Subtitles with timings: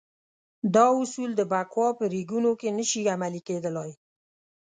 [0.75, 3.91] دا اصول د بکواه په ریګونو کې نه شي عملي کېدلای.